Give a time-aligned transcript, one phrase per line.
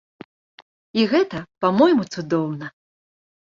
[1.01, 2.73] І гэта, па-мойму, цудоўна.